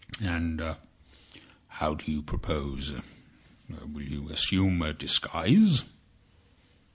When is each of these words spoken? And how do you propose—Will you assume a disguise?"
And 0.23 0.77
how 1.67 1.93
do 1.93 2.11
you 2.11 2.23
propose—Will 2.23 3.03
you 4.01 4.29
assume 4.29 4.81
a 4.81 4.93
disguise?" 4.93 5.83